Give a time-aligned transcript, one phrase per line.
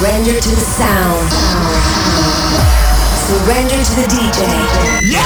[0.00, 1.30] Surrender to the sound.
[3.28, 5.12] Surrender to the DJ.
[5.12, 5.20] Yeah!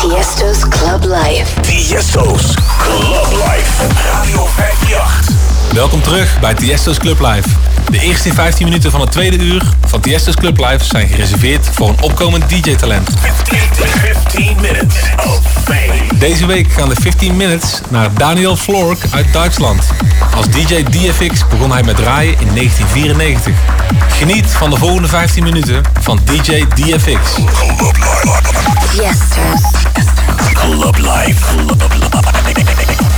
[0.00, 1.60] Tiesto's Club Life.
[1.60, 3.86] Tiesto's Club Life.
[4.12, 5.74] Radio 58.
[5.74, 7.73] Welkom terug bij Tiesto's Club Live.
[7.94, 11.88] De eerste 15 minuten van het tweede uur van Tiesto's Club Live zijn gereserveerd voor
[11.88, 13.08] een opkomend DJ-talent.
[13.44, 16.18] 15 minutes of fame.
[16.18, 19.82] Deze week gaan de 15 minutes naar Daniel Flork uit Duitsland.
[20.36, 23.54] Als DJ DFX begon hij met draaien in 1994.
[24.08, 27.34] Geniet van de volgende 15 minuten van DJ DFX.
[28.90, 29.70] Tiesto's.
[30.52, 31.54] Club Life.
[31.66, 33.13] Club Life.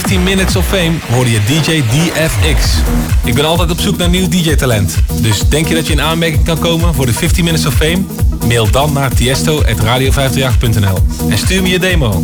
[0.00, 2.66] 15 Minutes of Fame hoorde je DJ DFX.
[3.24, 4.96] Ik ben altijd op zoek naar nieuw DJ-talent.
[5.20, 7.98] Dus denk je dat je in aanmerking kan komen voor de 15 Minutes of Fame?
[8.46, 10.98] Mail dan naar tiesto.radio538.nl
[11.28, 12.22] en stuur me je demo.